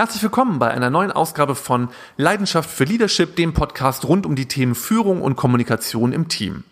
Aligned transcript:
Herzlich 0.00 0.22
willkommen 0.22 0.58
bei 0.58 0.70
einer 0.70 0.88
neuen 0.88 1.12
Ausgabe 1.12 1.54
von 1.54 1.90
Leidenschaft 2.16 2.70
für 2.70 2.84
Leadership, 2.84 3.36
dem 3.36 3.52
Podcast 3.52 4.06
rund 4.06 4.24
um 4.24 4.34
die 4.34 4.48
Themen 4.48 4.74
Führung 4.74 5.20
und 5.20 5.36
Kommunikation 5.36 6.14
im 6.14 6.28
Team. 6.28 6.64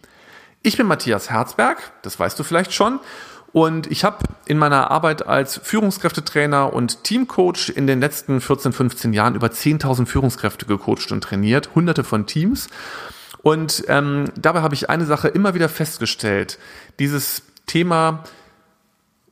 Ich 0.63 0.79
bin 0.79 0.87
Matthias 0.87 1.29
Herzberg, 1.29 1.77
das 2.01 2.19
weißt 2.19 2.39
du 2.39 2.43
vielleicht 2.43 2.73
schon, 2.73 3.01
und 3.53 3.87
ich 3.91 4.03
habe 4.03 4.25
in 4.47 4.57
meiner 4.57 4.91
Arbeit 4.91 5.27
als 5.27 5.61
Führungskräftetrainer 5.63 6.73
und 6.73 7.05
Teamcoach 7.05 7.69
in 7.69 7.87
den 7.87 8.01
letzten 8.01 8.41
14, 8.41 8.73
15 8.73 9.13
Jahren 9.13 9.35
über 9.35 9.49
10.000 9.49 10.07
Führungskräfte 10.07 10.65
gecoacht 10.65 11.13
und 11.13 11.23
trainiert, 11.23 11.75
hunderte 11.75 12.05
von 12.05 12.25
Teams. 12.25 12.71
Und 13.43 13.85
ähm, 13.89 14.33
dabei 14.37 14.63
habe 14.63 14.75
ich 14.75 14.89
eine 14.89 15.05
Sache 15.05 15.29
immer 15.29 15.53
wieder 15.53 15.69
festgestellt. 15.69 16.59
Dieses 16.99 17.43
Thema 17.67 18.25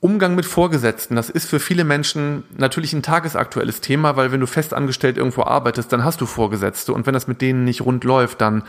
Umgang 0.01 0.35
mit 0.35 0.45
Vorgesetzten, 0.45 1.17
das 1.17 1.31
ist 1.31 1.49
für 1.49 1.59
viele 1.59 1.85
Menschen 1.85 2.45
natürlich 2.57 2.93
ein 2.93 3.03
tagesaktuelles 3.03 3.81
Thema, 3.81 4.17
weil 4.17 4.31
wenn 4.31 4.41
du 4.41 4.47
festangestellt 4.47 5.17
irgendwo 5.17 5.43
arbeitest, 5.43 5.93
dann 5.93 6.05
hast 6.05 6.21
du 6.21 6.27
Vorgesetzte 6.27 6.93
und 6.93 7.07
wenn 7.07 7.15
das 7.15 7.29
mit 7.29 7.41
denen 7.41 7.65
nicht 7.65 7.81
rund 7.81 8.05
läuft, 8.05 8.41
dann 8.41 8.65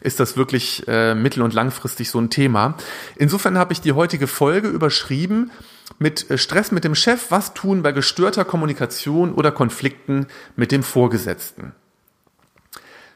ist 0.00 0.18
das 0.18 0.36
wirklich 0.36 0.88
äh, 0.88 1.14
mittel- 1.14 1.42
und 1.42 1.52
langfristig 1.52 2.10
so 2.10 2.18
ein 2.18 2.30
Thema. 2.30 2.74
Insofern 3.16 3.58
habe 3.58 3.74
ich 3.74 3.82
die 3.82 3.92
heutige 3.92 4.26
Folge 4.26 4.68
überschrieben 4.68 5.50
mit 5.98 6.30
äh, 6.30 6.38
Stress 6.38 6.72
mit 6.72 6.84
dem 6.84 6.94
Chef, 6.94 7.30
was 7.30 7.52
tun 7.52 7.82
bei 7.82 7.92
gestörter 7.92 8.46
Kommunikation 8.46 9.34
oder 9.34 9.52
Konflikten 9.52 10.26
mit 10.56 10.72
dem 10.72 10.82
Vorgesetzten. 10.82 11.72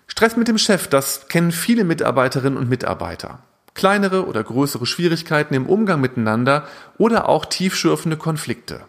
Stress 0.07 0.37
mit 0.37 0.49
dem 0.49 0.59
Chef, 0.59 0.87
das 0.89 1.29
kennen 1.29 1.51
viele 1.51 1.85
Mitarbeiterinnen 1.85 2.59
und 2.59 2.69
Mitarbeiter. 2.69 3.43
Kleinere 3.75 4.27
oder 4.27 4.43
größere 4.43 4.87
Schwierigkeiten 4.87 5.55
im 5.55 5.67
Umgang 5.67 6.01
miteinander 6.01 6.67
oder 6.97 7.29
auch 7.29 7.45
tiefschürfende 7.45 8.17
Konflikte. 8.17 8.83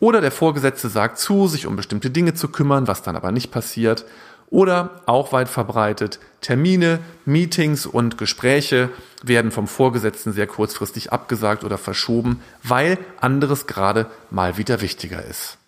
Oder 0.00 0.20
der 0.20 0.32
Vorgesetzte 0.32 0.88
sagt 0.88 1.18
zu, 1.18 1.46
sich 1.46 1.66
um 1.66 1.76
bestimmte 1.76 2.10
Dinge 2.10 2.34
zu 2.34 2.48
kümmern, 2.48 2.88
was 2.88 3.02
dann 3.02 3.16
aber 3.16 3.32
nicht 3.32 3.50
passiert. 3.50 4.06
Oder 4.48 5.02
auch 5.06 5.32
weit 5.32 5.48
verbreitet, 5.48 6.18
Termine, 6.40 6.98
Meetings 7.24 7.86
und 7.86 8.18
Gespräche 8.18 8.88
werden 9.22 9.52
vom 9.52 9.68
Vorgesetzten 9.68 10.32
sehr 10.32 10.48
kurzfristig 10.48 11.12
abgesagt 11.12 11.62
oder 11.62 11.78
verschoben, 11.78 12.42
weil 12.64 12.98
anderes 13.20 13.68
gerade 13.68 14.06
mal 14.30 14.56
wieder 14.56 14.80
wichtiger 14.80 15.24
ist. 15.24 15.58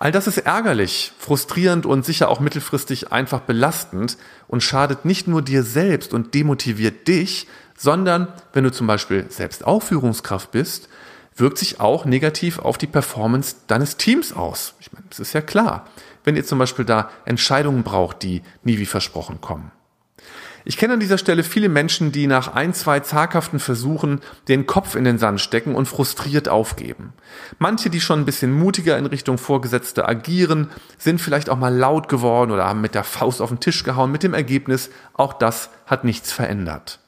All 0.00 0.10
das 0.10 0.26
ist 0.26 0.38
ärgerlich, 0.38 1.12
frustrierend 1.18 1.86
und 1.86 2.04
sicher 2.04 2.28
auch 2.28 2.40
mittelfristig 2.40 3.12
einfach 3.12 3.40
belastend 3.40 4.16
und 4.48 4.62
schadet 4.62 5.04
nicht 5.04 5.28
nur 5.28 5.42
dir 5.42 5.62
selbst 5.62 6.12
und 6.12 6.34
demotiviert 6.34 7.06
dich, 7.06 7.46
sondern 7.78 8.26
wenn 8.52 8.64
du 8.64 8.72
zum 8.72 8.88
Beispiel 8.88 9.30
selbst 9.30 9.64
auch 9.64 9.84
Führungskraft 9.84 10.50
bist, 10.50 10.88
wirkt 11.36 11.58
sich 11.58 11.78
auch 11.78 12.04
negativ 12.04 12.58
auf 12.58 12.76
die 12.76 12.88
Performance 12.88 13.54
deines 13.68 13.96
Teams 13.96 14.32
aus. 14.32 14.74
Ich 14.80 14.92
meine, 14.92 15.06
das 15.08 15.20
ist 15.20 15.32
ja 15.32 15.40
klar 15.40 15.86
wenn 16.24 16.36
ihr 16.36 16.44
zum 16.44 16.58
Beispiel 16.58 16.84
da 16.84 17.10
Entscheidungen 17.24 17.82
braucht, 17.82 18.22
die 18.22 18.42
nie 18.62 18.78
wie 18.78 18.86
versprochen 18.86 19.40
kommen. 19.40 19.70
Ich 20.64 20.76
kenne 20.76 20.94
an 20.94 21.00
dieser 21.00 21.18
Stelle 21.18 21.42
viele 21.42 21.68
Menschen, 21.68 22.12
die 22.12 22.26
nach 22.26 22.54
ein, 22.54 22.74
zwei 22.74 23.00
zaghaften 23.00 23.58
Versuchen 23.58 24.20
den 24.48 24.66
Kopf 24.66 24.94
in 24.94 25.04
den 25.04 25.18
Sand 25.18 25.40
stecken 25.40 25.74
und 25.74 25.86
frustriert 25.86 26.48
aufgeben. 26.48 27.12
Manche, 27.58 27.90
die 27.90 28.00
schon 28.00 28.20
ein 28.20 28.26
bisschen 28.26 28.52
mutiger 28.52 28.98
in 28.98 29.06
Richtung 29.06 29.38
Vorgesetzte 29.38 30.06
agieren, 30.06 30.68
sind 30.98 31.20
vielleicht 31.20 31.48
auch 31.48 31.58
mal 31.58 31.74
laut 31.74 32.08
geworden 32.08 32.50
oder 32.50 32.66
haben 32.66 32.80
mit 32.80 32.94
der 32.94 33.04
Faust 33.04 33.40
auf 33.40 33.48
den 33.48 33.60
Tisch 33.60 33.84
gehauen 33.84 34.12
mit 34.12 34.22
dem 34.22 34.34
Ergebnis, 34.34 34.90
auch 35.14 35.32
das 35.32 35.70
hat 35.86 36.04
nichts 36.04 36.32
verändert. 36.32 37.00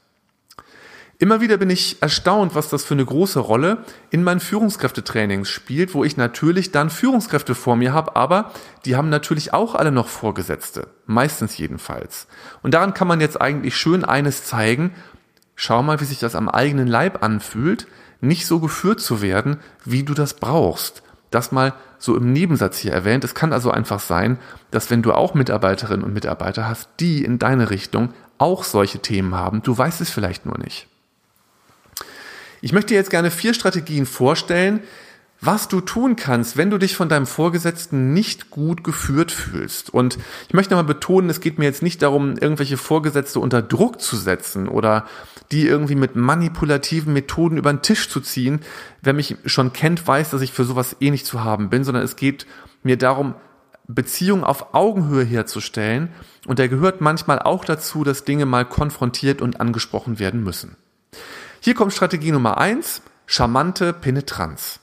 Immer 1.23 1.41
wieder 1.41 1.57
bin 1.57 1.71
ich 1.71 2.03
erstaunt, 2.03 2.57
was 2.57 2.69
das 2.69 2.83
für 2.83 2.95
eine 2.95 3.05
große 3.05 3.39
Rolle 3.39 3.85
in 4.11 4.25
meinen 4.25 4.41
Führungskräftetrainings 4.41 5.49
spielt, 5.49 5.95
wo 5.95 6.03
ich 6.03 6.17
natürlich 6.17 6.73
dann 6.73 6.91
Führungskräfte 6.91 7.55
vor 7.55 7.77
mir 7.77 7.93
habe, 7.93 8.17
aber 8.17 8.51
die 8.85 8.97
haben 8.97 9.09
natürlich 9.09 9.55
auch 9.55 9.77
alle 9.77 9.93
noch 9.93 10.09
Vorgesetzte, 10.09 10.89
meistens 11.07 11.57
jedenfalls. 11.57 12.27
Und 12.65 12.75
daran 12.75 12.93
kann 12.93 13.07
man 13.07 13.21
jetzt 13.21 13.41
eigentlich 13.41 13.77
schön 13.77 14.05
eines 14.05 14.43
zeigen, 14.43 14.97
schau 15.55 15.81
mal, 15.85 16.01
wie 16.01 16.07
sich 16.07 16.19
das 16.19 16.35
am 16.35 16.49
eigenen 16.49 16.89
Leib 16.89 17.23
anfühlt, 17.23 17.87
nicht 18.21 18.49
so 18.49 18.59
geführt 18.59 18.99
zu 18.99 19.23
werden, 19.23 19.59
wie 19.85 20.03
du 20.03 20.15
das 20.15 20.35
brauchst. 20.35 21.05
Das 21.31 21.53
mal 21.53 21.75
so 21.99 22.17
im 22.17 22.33
Nebensatz 22.33 22.79
hier 22.79 22.95
erwähnt. 22.95 23.23
Es 23.23 23.37
kann 23.37 23.53
also 23.53 23.71
einfach 23.71 24.01
sein, 24.01 24.41
dass 24.73 24.91
wenn 24.91 25.03
du 25.03 25.13
auch 25.13 25.35
Mitarbeiterinnen 25.35 26.05
und 26.05 26.15
Mitarbeiter 26.15 26.69
hast, 26.69 26.89
die 26.99 27.23
in 27.25 27.39
deine 27.39 27.71
Richtung 27.71 28.13
auch 28.39 28.65
solche 28.65 28.99
Themen 28.99 29.37
haben, 29.37 29.63
du 29.63 29.79
weißt 29.79 30.01
es 30.01 30.11
vielleicht 30.11 30.47
nur 30.47 30.59
nicht. 30.59 30.89
Ich 32.65 32.73
möchte 32.73 32.95
dir 32.95 32.95
jetzt 32.95 33.11
gerne 33.11 33.33
vier 33.33 33.55
Strategien 33.55 34.07
vorstellen, 34.07 34.81
was 35.41 35.67
du 35.67 35.81
tun 35.81 36.15
kannst, 36.15 36.57
wenn 36.57 36.71
du 36.71 36.79
dich 36.79 36.95
von 36.95 37.09
deinem 37.09 37.27
Vorgesetzten 37.27 38.13
nicht 38.13 38.51
gut 38.51 38.85
geführt 38.85 39.33
fühlst. 39.33 39.91
Und 39.91 40.17
ich 40.47 40.55
möchte 40.55 40.73
nochmal 40.73 40.95
betonen, 40.95 41.29
es 41.29 41.41
geht 41.41 41.59
mir 41.59 41.65
jetzt 41.65 41.83
nicht 41.83 42.01
darum, 42.03 42.37
irgendwelche 42.39 42.77
Vorgesetzte 42.77 43.41
unter 43.41 43.61
Druck 43.63 44.01
zu 44.01 44.17
setzen 44.17 44.69
oder 44.69 45.07
die 45.51 45.67
irgendwie 45.67 45.97
mit 45.97 46.15
manipulativen 46.15 47.13
Methoden 47.13 47.57
über 47.57 47.73
den 47.73 47.83
Tisch 47.83 48.09
zu 48.09 48.21
ziehen. 48.21 48.61
Wer 49.03 49.13
mich 49.13 49.35
schon 49.45 49.73
kennt, 49.73 50.07
weiß, 50.07 50.31
dass 50.31 50.41
ich 50.41 50.53
für 50.53 50.65
sowas 50.65 50.95
eh 51.01 51.11
nicht 51.11 51.27
zu 51.27 51.43
haben 51.43 51.69
bin, 51.69 51.83
sondern 51.83 52.05
es 52.05 52.15
geht 52.15 52.47
mir 52.85 52.97
darum, 52.97 53.35
Beziehungen 53.89 54.45
auf 54.45 54.73
Augenhöhe 54.73 55.25
herzustellen. 55.25 56.11
Und 56.47 56.61
da 56.61 56.69
gehört 56.69 57.01
manchmal 57.01 57.41
auch 57.41 57.65
dazu, 57.65 58.05
dass 58.05 58.25
Dinge 58.25 58.47
mal 58.47 58.65
konfrontiert 58.65 59.43
und 59.43 59.61
angesprochen 59.61 60.21
werden 60.21 60.45
müssen. 60.45 60.77
Hier 61.65 61.75
kommt 61.75 61.93
Strategie 61.93 62.33
Nummer 62.33 62.59
eins: 62.59 63.03
charmante 63.25 63.93
Penetranz. 63.93 64.81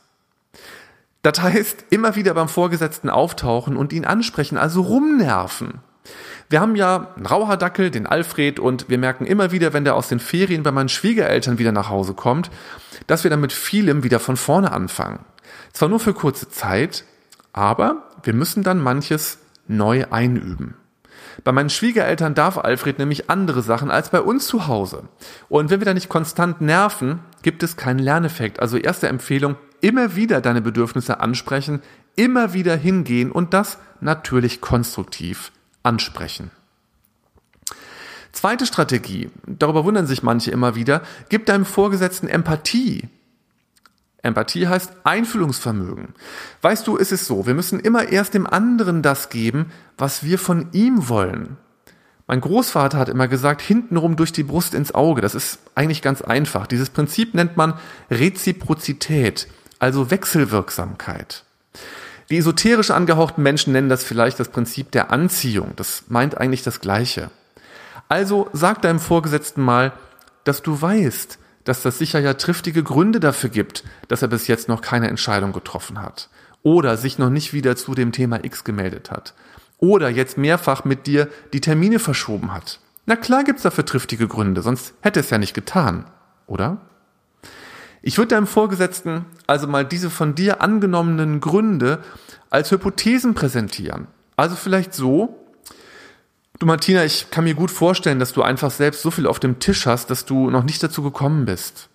Das 1.23 1.41
heißt, 1.41 1.84
immer 1.90 2.16
wieder 2.16 2.34
beim 2.34 2.47
Vorgesetzten 2.47 3.09
auftauchen 3.09 3.75
und 3.75 3.91
ihn 3.91 4.06
ansprechen, 4.06 4.57
also 4.57 4.81
rumnerven. 4.84 5.79
Wir 6.47 6.62
haben 6.62 6.78
ja 6.78 7.13
einen 7.17 7.25
Rauhardackel, 7.25 7.91
den 7.91 8.07
Alfred, 8.07 8.62
und 8.62 8.88
wir 8.88 8.97
merken 8.97 9.25
immer 9.25 9.51
wieder, 9.51 9.73
wenn 9.73 9.84
der 9.84 9.95
aus 9.95 10.07
den 10.07 10.22
Ferien 10.22 10.63
bei 10.63 10.72
meinen 10.72 10.88
Schwiegereltern 10.88 11.59
wieder 11.59 11.73
nach 11.73 11.90
Hause 11.90 12.13
kommt, 12.13 12.50
dass 13.07 13.25
wir 13.25 13.29
dann 13.29 13.41
mit 13.41 13.51
vielem 13.51 14.03
wieder 14.03 14.22
von 14.22 14.38
vorne 14.38 14.72
anfangen. 14.72 15.19
Zwar 15.73 15.90
nur 15.90 16.00
für 16.00 16.13
kurze 16.13 16.47
Zeit, 16.47 17.03
aber 17.51 18.03
wir 18.23 18.34
müssen 18.34 18.63
dann 18.63 18.81
manches 18.81 19.40
neu 19.67 20.06
einüben. 20.09 20.75
Bei 21.44 21.52
meinen 21.52 21.69
Schwiegereltern 21.69 22.35
darf 22.35 22.57
Alfred 22.57 23.00
nämlich 23.00 23.30
andere 23.30 23.62
Sachen 23.62 23.91
als 23.91 24.09
bei 24.09 24.22
uns 24.22 24.47
zu 24.47 24.68
Hause. 24.68 25.03
Und 25.47 25.69
wenn 25.69 25.80
wir 25.80 25.85
da 25.85 25.94
nicht 25.94 26.09
konstant 26.09 26.62
nerven, 26.62 27.19
gibt 27.41 27.63
es 27.63 27.78
keinen 27.78 28.00
Lerneffekt. 28.00 28.59
Also 28.59 28.78
erste 28.78 29.07
Empfehlung, 29.07 29.56
immer 29.81 30.16
wieder 30.16 30.41
deine 30.41 30.62
Bedürfnisse 30.62 31.19
ansprechen, 31.19 31.81
immer 32.16 32.53
wieder 32.53 32.75
hingehen 32.75 33.31
und 33.31 33.53
das 33.53 33.78
natürlich 34.02 34.62
konstruktiv 34.62 35.52
ansprechen. 35.84 36.52
Zweite 38.31 38.66
Strategie, 38.66 39.29
darüber 39.46 39.85
wundern 39.85 40.08
sich 40.08 40.24
manche 40.24 40.52
immer 40.52 40.75
wieder, 40.75 41.02
gib 41.29 41.46
deinem 41.46 41.66
Vorgesetzten 41.66 42.28
Empathie. 42.28 43.09
Empathie 44.22 44.68
heißt 44.68 44.91
Einfühlungsvermögen. 45.03 46.13
Weißt 46.62 46.85
du, 46.88 46.97
ist 46.97 47.12
es 47.12 47.25
so, 47.25 47.46
wir 47.46 47.53
müssen 47.53 47.80
immer 47.80 48.09
erst 48.09 48.34
dem 48.34 48.47
anderen 48.47 49.02
das 49.02 49.30
geben, 49.30 49.72
was 49.97 50.24
wir 50.24 50.38
von 50.38 50.68
ihm 50.74 51.07
wollen. 51.07 51.57
Mein 52.28 52.41
Großvater 52.41 52.97
hat 52.97 53.09
immer 53.09 53.28
gesagt, 53.28 53.62
hintenrum 53.62 54.16
durch 54.16 54.31
die 54.31 54.44
Brust 54.44 54.75
ins 54.75 54.94
Auge. 54.94 55.22
Das 55.22 55.34
ist 55.34 55.59
eigentlich 55.74 56.03
ganz 56.03 56.22
einfach. 56.22 56.68
Dieses 56.68 56.91
Prinzip 56.91 57.34
nennt 57.34 57.58
man 57.58 57.74
Reziprozität, 58.12 59.47
also 59.79 60.12
Wechselwirksamkeit. 60.12 61.44
Die 62.29 62.38
esoterisch 62.38 62.91
angehauchten 62.91 63.41
Menschen 63.41 63.74
nennen 63.74 63.90
das 63.90 64.03
vielleicht 64.03 64.40
das 64.40 64.50
Prinzip 64.50 64.91
der 64.91 65.12
Anziehung. 65.12 65.74
Das 65.75 66.03
meint 66.09 66.38
eigentlich 66.38 66.62
das 66.62 66.81
Gleiche. 66.81 67.31
Also 68.09 68.47
sag 68.53 68.84
deinem 68.84 69.00
Vorgesetzten 69.00 69.63
mal, 69.63 69.94
dass 70.44 70.62
du 70.62 70.79
weißt, 70.79 71.40
dass 71.69 71.84
das 71.84 72.00
sicher 72.00 72.19
ja 72.19 72.34
triftige 72.34 72.81
Gründe 72.81 73.19
dafür 73.19 73.52
gibt, 73.52 73.84
dass 74.07 74.24
er 74.24 74.28
bis 74.28 74.47
jetzt 74.47 74.68
noch 74.68 74.81
keine 74.81 75.07
Entscheidung 75.07 75.53
getroffen 75.53 76.02
hat 76.02 76.30
oder 76.63 76.97
sich 76.97 77.19
noch 77.19 77.30
nicht 77.30 77.53
wieder 77.53 77.75
zu 77.75 77.94
dem 77.94 78.12
Thema 78.12 78.44
X 78.44 78.64
gemeldet 78.64 79.11
hat 79.11 79.35
oder 79.78 80.09
jetzt 80.09 80.35
mehrfach 80.35 80.84
mit 80.84 81.05
dir 81.05 81.29
die 81.53 81.61
Termine 81.61 81.99
verschoben 81.99 82.52
hat. 82.52 82.79
Na 83.05 83.16
klar 83.16 83.44
gibt's 83.44 83.61
dafür 83.61 83.85
triftige 83.85 84.28
Gründe, 84.28 84.64
sonst 84.64 84.96
hätte 85.02 85.20
es 85.20 85.29
ja 85.29 85.38
nicht 85.38 85.53
getan, 85.53 86.05
oder? 86.47 86.82
Ich 88.02 88.17
würde 88.17 88.29
deinem 88.29 88.47
Vorgesetzten 88.47 89.26
also 89.46 89.67
mal 89.67 89.85
diese 89.85 90.09
von 90.09 90.34
dir 90.34 90.64
angenommenen 90.64 91.40
Gründe 91.40 91.99
als 92.49 92.72
Hypothesen 92.72 93.35
präsentieren. 93.35 94.08
Also 94.38 94.55
vielleicht 94.55 94.96
so, 94.96 95.38
Du 96.59 96.66
Martina, 96.66 97.06
ich 97.06 97.32
kann 97.32 97.46
mir 97.46 97.56
gut 97.56 97.72
vorstellen, 97.72 98.20
dass 98.20 98.34
du 98.34 98.44
einfach 98.44 98.70
selbst 98.70 99.02
so 99.02 99.11
viel 99.11 99.28
auf 99.28 99.40
dem 99.40 99.59
Tisch 99.59 99.85
hast, 99.85 100.09
dass 100.09 100.26
du 100.26 100.50
noch 100.50 100.64
nicht 100.64 100.84
dazu 100.84 101.02
gekommen 101.02 101.46
bist. 101.46 101.88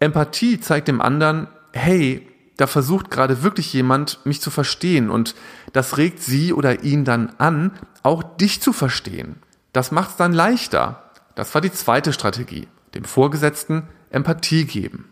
Empathie 0.00 0.58
zeigt 0.58 0.88
dem 0.88 1.00
anderen, 1.00 1.46
hey, 1.72 2.26
da 2.56 2.66
versucht 2.66 3.08
gerade 3.10 3.44
wirklich 3.44 3.72
jemand, 3.72 4.18
mich 4.26 4.40
zu 4.40 4.50
verstehen 4.50 5.10
und 5.10 5.36
das 5.72 5.96
regt 5.96 6.20
sie 6.20 6.52
oder 6.52 6.82
ihn 6.82 7.04
dann 7.04 7.30
an, 7.38 7.78
auch 8.02 8.24
dich 8.36 8.60
zu 8.60 8.72
verstehen. 8.72 9.36
Das 9.72 9.92
macht 9.92 10.10
es 10.10 10.16
dann 10.16 10.32
leichter. 10.32 11.10
Das 11.36 11.54
war 11.54 11.60
die 11.60 11.72
zweite 11.72 12.12
Strategie, 12.12 12.66
dem 12.94 13.04
Vorgesetzten 13.04 13.84
Empathie 14.10 14.64
geben. 14.64 15.08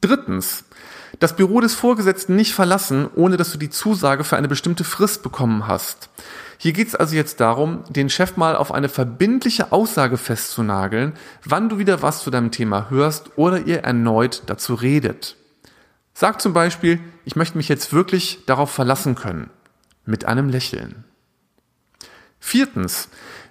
Drittens, 0.00 0.64
Das 1.22 1.36
Büro 1.36 1.60
des 1.60 1.76
Vorgesetzten 1.76 2.34
nicht 2.34 2.52
verlassen, 2.52 3.08
ohne 3.14 3.36
dass 3.36 3.52
du 3.52 3.56
die 3.56 3.70
Zusage 3.70 4.24
für 4.24 4.36
eine 4.36 4.48
bestimmte 4.48 4.82
Frist 4.82 5.22
bekommen 5.22 5.68
hast. 5.68 6.10
Hier 6.58 6.72
geht 6.72 6.88
es 6.88 6.96
also 6.96 7.14
jetzt 7.14 7.38
darum, 7.38 7.84
den 7.88 8.10
Chef 8.10 8.36
mal 8.36 8.56
auf 8.56 8.74
eine 8.74 8.88
verbindliche 8.88 9.70
Aussage 9.70 10.16
festzunageln, 10.16 11.12
wann 11.44 11.68
du 11.68 11.78
wieder 11.78 12.02
was 12.02 12.24
zu 12.24 12.32
deinem 12.32 12.50
Thema 12.50 12.90
hörst 12.90 13.38
oder 13.38 13.60
ihr 13.60 13.84
erneut 13.84 14.42
dazu 14.46 14.74
redet. 14.74 15.36
Sag 16.12 16.42
zum 16.42 16.54
Beispiel, 16.54 16.98
ich 17.24 17.36
möchte 17.36 17.56
mich 17.56 17.68
jetzt 17.68 17.92
wirklich 17.92 18.40
darauf 18.46 18.72
verlassen 18.72 19.14
können. 19.14 19.48
Mit 20.04 20.24
einem 20.24 20.48
Lächeln. 20.48 21.04
Viertens, 22.40 23.08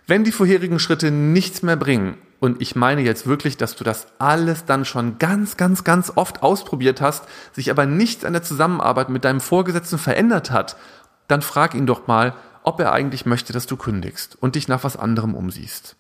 wenn 0.08 0.26
die 0.26 0.34
vorherigen 0.34 0.80
Schritte 0.80 1.10
nichts 1.10 1.64
mehr 1.64 1.78
bringen, 1.78 2.18
und 2.42 2.60
ich 2.60 2.76
meine 2.76 3.02
jetzt 3.02 3.28
wirklich, 3.28 3.56
dass 3.56 3.76
du 3.76 3.84
das 3.84 4.08
alles 4.18 4.66
dann 4.66 4.84
schon 4.84 5.20
ganz, 5.20 5.58
ganz, 5.58 5.84
ganz 5.84 6.12
oft 6.16 6.42
ausprobiert 6.42 7.00
hast, 7.00 7.26
sich 7.52 7.70
aber 7.70 7.86
nichts 7.86 8.26
an 8.26 8.34
der 8.34 8.42
Zusammenarbeit 8.42 9.10
mit 9.10 9.24
deinem 9.24 9.40
Vorgesetzten 9.40 10.00
verändert 10.00 10.50
hat, 10.50 10.76
dann 11.28 11.44
frag 11.44 11.76
ihn 11.76 11.86
doch 11.86 12.08
mal, 12.08 12.34
ob 12.64 12.80
er 12.80 12.94
eigentlich 12.94 13.28
möchte, 13.28 13.54
dass 13.54 13.68
du 13.68 13.78
kündigst 13.78 14.36
und 14.42 14.56
dich 14.56 14.68
nach 14.68 14.84
was 14.84 14.98
anderem 14.98 15.36
umsiehst. 15.36 15.96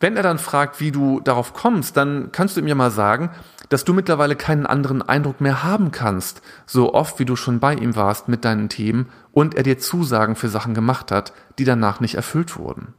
Wenn 0.00 0.16
er 0.16 0.24
dann 0.24 0.38
fragt, 0.38 0.80
wie 0.80 0.90
du 0.90 1.20
darauf 1.20 1.54
kommst, 1.54 1.96
dann 1.96 2.32
kannst 2.32 2.56
du 2.56 2.60
ihm 2.60 2.66
ja 2.66 2.74
mal 2.74 2.90
sagen, 2.90 3.30
dass 3.68 3.84
du 3.84 3.94
mittlerweile 3.94 4.34
keinen 4.34 4.66
anderen 4.66 5.00
Eindruck 5.00 5.40
mehr 5.40 5.62
haben 5.62 5.92
kannst, 5.92 6.42
so 6.66 6.92
oft 6.92 7.20
wie 7.20 7.24
du 7.24 7.36
schon 7.36 7.60
bei 7.60 7.74
ihm 7.74 7.94
warst 7.94 8.26
mit 8.26 8.44
deinen 8.44 8.68
Themen 8.68 9.08
und 9.30 9.54
er 9.54 9.62
dir 9.62 9.78
Zusagen 9.78 10.34
für 10.34 10.48
Sachen 10.48 10.74
gemacht 10.74 11.12
hat, 11.12 11.32
die 11.60 11.64
danach 11.64 12.00
nicht 12.00 12.16
erfüllt 12.16 12.58
wurden. 12.58 12.94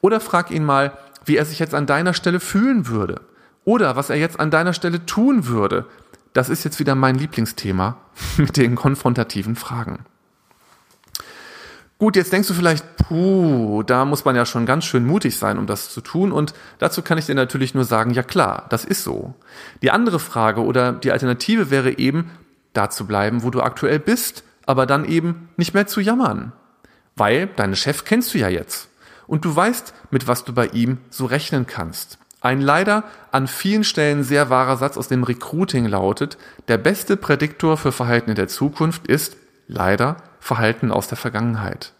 Oder 0.00 0.20
frag 0.20 0.50
ihn 0.50 0.64
mal, 0.64 0.92
wie 1.28 1.36
er 1.36 1.44
sich 1.44 1.58
jetzt 1.58 1.74
an 1.74 1.86
deiner 1.86 2.14
Stelle 2.14 2.40
fühlen 2.40 2.88
würde. 2.88 3.20
Oder 3.64 3.96
was 3.96 4.10
er 4.10 4.16
jetzt 4.16 4.40
an 4.40 4.50
deiner 4.50 4.72
Stelle 4.72 5.04
tun 5.06 5.46
würde. 5.46 5.86
Das 6.32 6.48
ist 6.48 6.64
jetzt 6.64 6.80
wieder 6.80 6.94
mein 6.94 7.16
Lieblingsthema 7.16 7.98
mit 8.36 8.56
den 8.56 8.74
konfrontativen 8.74 9.56
Fragen. 9.56 10.04
Gut, 11.98 12.14
jetzt 12.14 12.32
denkst 12.32 12.46
du 12.46 12.54
vielleicht, 12.54 12.84
puh, 12.96 13.82
da 13.82 14.04
muss 14.04 14.24
man 14.24 14.36
ja 14.36 14.46
schon 14.46 14.66
ganz 14.66 14.84
schön 14.84 15.04
mutig 15.04 15.36
sein, 15.36 15.58
um 15.58 15.66
das 15.66 15.90
zu 15.90 16.00
tun. 16.00 16.30
Und 16.30 16.54
dazu 16.78 17.02
kann 17.02 17.18
ich 17.18 17.26
dir 17.26 17.34
natürlich 17.34 17.74
nur 17.74 17.84
sagen, 17.84 18.12
ja 18.12 18.22
klar, 18.22 18.66
das 18.70 18.84
ist 18.84 19.02
so. 19.02 19.34
Die 19.82 19.90
andere 19.90 20.20
Frage 20.20 20.62
oder 20.62 20.92
die 20.92 21.10
Alternative 21.10 21.70
wäre 21.70 21.98
eben, 21.98 22.30
da 22.72 22.88
zu 22.88 23.06
bleiben, 23.06 23.42
wo 23.42 23.50
du 23.50 23.60
aktuell 23.62 23.98
bist, 23.98 24.44
aber 24.64 24.86
dann 24.86 25.04
eben 25.04 25.48
nicht 25.56 25.74
mehr 25.74 25.88
zu 25.88 26.00
jammern. 26.00 26.52
Weil 27.16 27.48
deinen 27.48 27.74
Chef 27.74 28.04
kennst 28.04 28.32
du 28.32 28.38
ja 28.38 28.48
jetzt. 28.48 28.87
Und 29.28 29.44
du 29.44 29.54
weißt, 29.54 29.94
mit 30.10 30.26
was 30.26 30.42
du 30.42 30.52
bei 30.52 30.66
ihm 30.66 30.98
so 31.10 31.26
rechnen 31.26 31.68
kannst. 31.68 32.18
Ein 32.40 32.60
leider 32.60 33.04
an 33.30 33.46
vielen 33.46 33.84
Stellen 33.84 34.24
sehr 34.24 34.50
wahrer 34.50 34.76
Satz 34.76 34.96
aus 34.96 35.06
dem 35.06 35.22
Recruiting 35.22 35.86
lautet, 35.86 36.38
der 36.66 36.78
beste 36.78 37.16
Prädiktor 37.16 37.76
für 37.76 37.92
Verhalten 37.92 38.30
in 38.30 38.36
der 38.36 38.48
Zukunft 38.48 39.06
ist, 39.06 39.36
leider, 39.66 40.16
Verhalten 40.40 40.90
aus 40.90 41.08
der 41.08 41.18
Vergangenheit. 41.18 41.92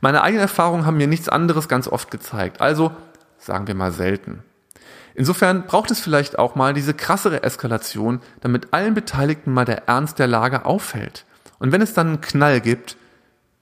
Meine 0.00 0.22
eigenen 0.22 0.42
Erfahrungen 0.42 0.86
haben 0.86 0.96
mir 0.96 1.06
nichts 1.06 1.28
anderes 1.28 1.68
ganz 1.68 1.88
oft 1.88 2.10
gezeigt, 2.10 2.60
also 2.60 2.92
sagen 3.38 3.66
wir 3.66 3.74
mal 3.74 3.92
selten. 3.92 4.42
Insofern 5.14 5.66
braucht 5.66 5.90
es 5.90 6.00
vielleicht 6.00 6.38
auch 6.38 6.54
mal 6.54 6.74
diese 6.74 6.94
krassere 6.94 7.42
Eskalation, 7.42 8.20
damit 8.40 8.72
allen 8.72 8.94
Beteiligten 8.94 9.52
mal 9.52 9.64
der 9.64 9.88
Ernst 9.88 10.18
der 10.18 10.26
Lage 10.26 10.64
auffällt. 10.64 11.24
Und 11.58 11.72
wenn 11.72 11.80
es 11.80 11.94
dann 11.94 12.06
einen 12.06 12.20
Knall 12.20 12.60
gibt, 12.60 12.96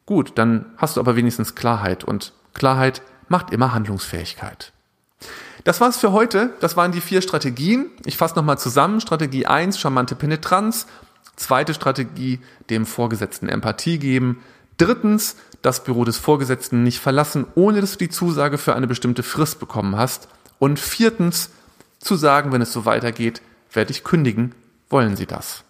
gut, 0.05 0.33
dann 0.37 0.67
hast 0.77 0.97
du 0.97 1.01
aber 1.01 1.17
wenigstens 1.17 1.55
Klarheit 1.55 2.05
und 2.05 2.33
Klarheit 2.55 3.03
macht 3.29 3.51
immer 3.51 3.73
Handlungsfähigkeit. 3.73 4.73
Das 5.65 5.81
war's 5.81 5.97
für 5.97 6.13
heute. 6.13 6.51
Das 6.61 6.77
waren 6.77 6.93
die 6.93 7.01
vier 7.01 7.23
Strategien. 7.23 7.91
Ich 8.05 8.17
fasse 8.17 8.37
nochmal 8.37 8.59
zusammen. 8.59 9.01
Strategie 9.01 9.47
eins: 9.47 9.79
charmante 9.79 10.15
Penetranz. 10.15 10.87
Zweite 11.37 11.75
Strategie, 11.75 12.41
dem 12.71 12.87
Vorgesetzten 12.87 13.49
Empathie 13.49 13.99
geben. 13.99 14.43
Drittens, 14.77 15.37
das 15.63 15.83
Büro 15.83 16.05
des 16.05 16.19
Vorgesetzten 16.19 16.83
nicht 16.83 17.01
verlassen, 17.01 17.47
ohne 17.55 17.81
dass 17.81 17.93
du 17.93 17.99
die 17.99 18.09
Zusage 18.09 18.59
für 18.59 18.75
eine 18.75 18.87
bestimmte 18.87 19.23
Frist 19.23 19.59
bekommen 19.59 19.97
hast. 19.97 20.29
Und 20.59 20.79
viertens, 20.79 21.51
zu 21.99 22.17
sagen, 22.17 22.53
wenn 22.53 22.63
es 22.63 22.73
so 22.73 22.85
weitergeht, 22.85 23.41
werde 23.73 23.91
ich 23.91 24.05
kündigen, 24.05 24.55
wollen 24.91 25.17
Sie 25.17 25.27
das? 25.27 25.65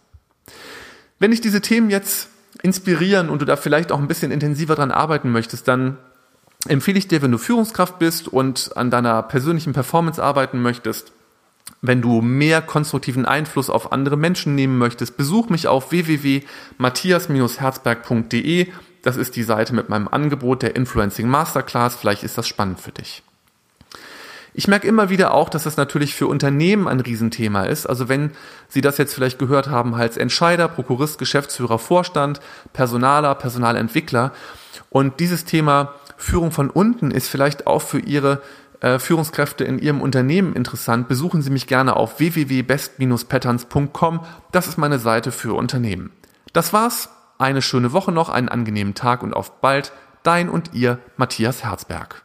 Wenn 1.18 1.30
dich 1.30 1.40
diese 1.40 1.60
Themen 1.60 1.90
jetzt 1.90 2.28
inspirieren 2.62 3.30
und 3.30 3.40
du 3.40 3.44
da 3.44 3.56
vielleicht 3.56 3.92
auch 3.92 3.98
ein 3.98 4.08
bisschen 4.08 4.32
intensiver 4.32 4.74
dran 4.74 4.90
arbeiten 4.90 5.30
möchtest, 5.30 5.68
dann 5.68 5.96
empfehle 6.66 6.98
ich 6.98 7.08
dir, 7.08 7.22
wenn 7.22 7.32
du 7.32 7.38
Führungskraft 7.38 7.98
bist 7.98 8.28
und 8.28 8.76
an 8.76 8.90
deiner 8.90 9.22
persönlichen 9.22 9.72
Performance 9.72 10.22
arbeiten 10.22 10.60
möchtest, 10.62 11.12
wenn 11.80 12.02
du 12.02 12.20
mehr 12.20 12.60
konstruktiven 12.62 13.26
Einfluss 13.26 13.70
auf 13.70 13.92
andere 13.92 14.16
Menschen 14.16 14.54
nehmen 14.54 14.78
möchtest, 14.78 15.16
besuch 15.16 15.50
mich 15.50 15.66
auf 15.68 15.90
www.matthias-herzberg.de. 15.90 18.68
Das 19.02 19.16
ist 19.16 19.36
die 19.36 19.42
Seite 19.42 19.74
mit 19.74 19.90
meinem 19.90 20.08
Angebot 20.08 20.62
der 20.62 20.76
Influencing 20.76 21.28
Masterclass. 21.28 21.94
Vielleicht 21.94 22.22
ist 22.22 22.38
das 22.38 22.48
spannend 22.48 22.80
für 22.80 22.92
dich. 22.92 23.22
Ich 24.56 24.68
merke 24.68 24.86
immer 24.86 25.10
wieder 25.10 25.34
auch, 25.34 25.48
dass 25.48 25.64
das 25.64 25.76
natürlich 25.76 26.14
für 26.14 26.28
Unternehmen 26.28 26.86
ein 26.86 27.00
Riesenthema 27.00 27.64
ist. 27.64 27.86
Also 27.86 28.08
wenn 28.08 28.30
Sie 28.68 28.80
das 28.80 28.98
jetzt 28.98 29.12
vielleicht 29.12 29.38
gehört 29.38 29.68
haben 29.68 29.94
als 29.94 30.16
Entscheider, 30.16 30.68
Prokurist, 30.68 31.18
Geschäftsführer, 31.18 31.80
Vorstand, 31.80 32.40
Personaler, 32.72 33.34
Personalentwickler 33.34 34.32
und 34.90 35.18
dieses 35.18 35.44
Thema 35.44 35.94
Führung 36.16 36.50
von 36.50 36.70
unten 36.70 37.10
ist 37.10 37.28
vielleicht 37.28 37.66
auch 37.66 37.82
für 37.82 37.98
Ihre 37.98 38.40
äh, 38.80 38.98
Führungskräfte 38.98 39.64
in 39.64 39.78
Ihrem 39.78 40.00
Unternehmen 40.00 40.54
interessant, 40.54 41.08
besuchen 41.08 41.42
Sie 41.42 41.50
mich 41.50 41.66
gerne 41.66 41.96
auf 41.96 42.18
www.best-patterns.com. 42.18 44.20
Das 44.52 44.66
ist 44.66 44.78
meine 44.78 44.98
Seite 44.98 45.32
für 45.32 45.54
Unternehmen. 45.54 46.10
Das 46.52 46.72
war's. 46.72 47.10
Eine 47.38 47.62
schöne 47.62 47.92
Woche 47.92 48.12
noch, 48.12 48.28
einen 48.28 48.48
angenehmen 48.48 48.94
Tag 48.94 49.22
und 49.22 49.34
auf 49.34 49.60
bald. 49.60 49.92
Dein 50.22 50.48
und 50.48 50.72
Ihr 50.72 50.98
Matthias 51.16 51.64
Herzberg. 51.64 52.23